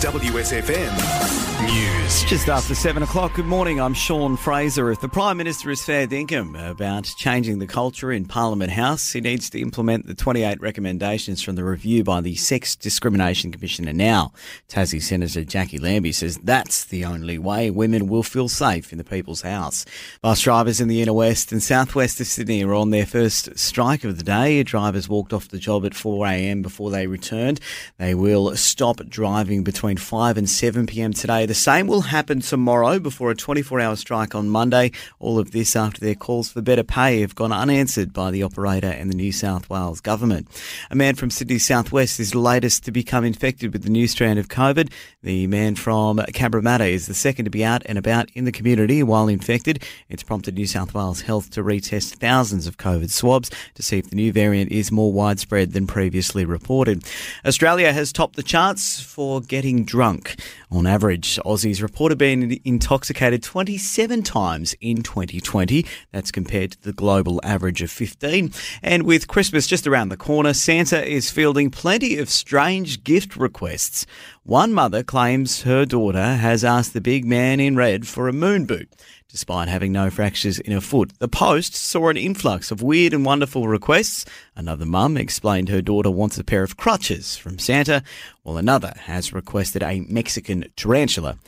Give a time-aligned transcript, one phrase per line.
[0.00, 2.22] WSFM News.
[2.24, 3.80] Just after seven o'clock, good morning.
[3.80, 4.92] I'm Sean Fraser.
[4.92, 9.20] If the Prime Minister is fair dinkum about changing the culture in Parliament House, he
[9.20, 14.32] needs to implement the 28 recommendations from the review by the Sex Discrimination Commissioner now.
[14.68, 19.04] Tassie Senator Jacqui Lambie says that's the only way women will feel safe in the
[19.04, 19.84] People's House.
[20.22, 24.04] Bus drivers in the inner west and southwest of Sydney are on their first strike
[24.04, 24.62] of the day.
[24.62, 27.58] Drivers walked off the job at 4am before they returned.
[27.98, 31.46] They will stop driving between 5 and 7 pm today.
[31.46, 34.92] The same will happen tomorrow before a 24 hour strike on Monday.
[35.18, 38.88] All of this after their calls for better pay have gone unanswered by the operator
[38.88, 40.48] and the New South Wales government.
[40.90, 44.38] A man from Sydney Southwest is the latest to become infected with the new strand
[44.38, 44.90] of COVID.
[45.22, 49.02] The man from Cabramatta is the second to be out and about in the community
[49.02, 49.82] while infected.
[50.08, 54.10] It's prompted New South Wales Health to retest thousands of COVID swabs to see if
[54.10, 57.04] the new variant is more widespread than previously reported.
[57.44, 60.36] Australia has topped the charts for getting drunk.
[60.70, 65.84] On average, Aussies reported being intoxicated 27 times in 2020.
[66.12, 68.52] That's compared to the global average of 15.
[68.82, 74.06] And with Christmas just around the corner, Santa is fielding plenty of strange gift requests.
[74.44, 78.64] One mother claims her daughter has asked the big man in red for a moon
[78.64, 78.88] boot
[79.28, 81.12] despite having no fractures in her foot.
[81.18, 84.24] The Post saw an influx of weird and wonderful requests.
[84.56, 88.02] Another mum explained her daughter wants a pair of crutches from Santa,
[88.42, 91.38] while another has requested a Mexican tarantula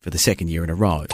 [0.00, 1.06] for the second year in a row.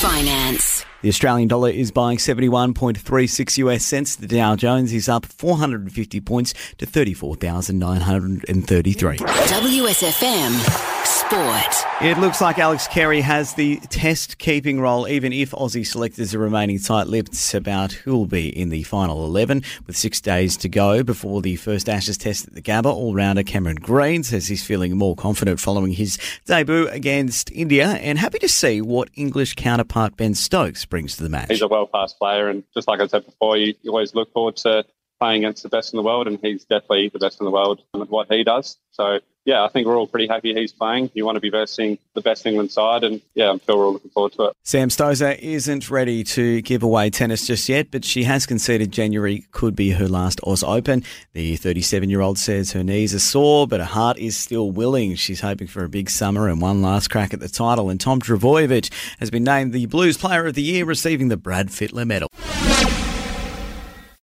[0.00, 0.84] Finance.
[1.02, 4.16] The Australian dollar is buying 71.36 US cents.
[4.16, 9.18] The Dow Jones is up 450 points to 34,933.
[9.18, 10.85] WSFM
[11.28, 11.86] Sport.
[12.02, 16.38] It looks like Alex Carey has the test keeping role, even if Aussie selectors are
[16.38, 19.64] remaining tight lipped about who'll be in the final 11.
[19.88, 23.42] With six days to go before the first Ashes test at the Gabba, all rounder
[23.42, 28.48] Cameron Green says he's feeling more confident following his debut against India and happy to
[28.48, 31.48] see what English counterpart Ben Stokes brings to the match.
[31.48, 34.32] He's a well passed player, and just like I said before, you, you always look
[34.32, 34.84] forward to
[35.18, 37.82] playing against the best in the world, and he's definitely the best in the world
[37.94, 38.76] at what he does.
[38.92, 41.10] So yeah, I think we're all pretty happy he's playing.
[41.14, 43.92] You want to be versing the best England side, and yeah, I'm sure we're all
[43.92, 44.56] looking forward to it.
[44.64, 49.46] Sam Stosur isn't ready to give away tennis just yet, but she has conceded January
[49.52, 51.04] could be her last Oz Open.
[51.32, 55.14] The 37 year old says her knees are sore, but her heart is still willing.
[55.14, 57.88] She's hoping for a big summer and one last crack at the title.
[57.88, 61.68] And Tom Trbojevic has been named the Blues Player of the Year, receiving the Brad
[61.68, 62.28] Fittler Medal.